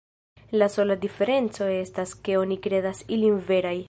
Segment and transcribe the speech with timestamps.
[0.61, 3.75] La sola diferenco estas, ke oni kredas ilin veraj.